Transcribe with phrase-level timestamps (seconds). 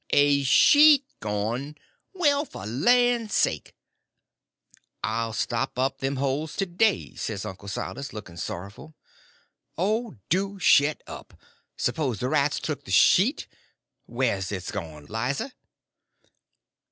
[0.09, 1.75] "A sheet gone!
[2.11, 3.75] Well, for the land's sake!"
[5.03, 8.95] "I'll stop up them holes to day," says Uncle Silas, looking sorrowful.
[9.77, 13.47] "Oh, do shet up!—s'pose the rats took the sheet?
[14.07, 15.43] Where's it gone, Lize?"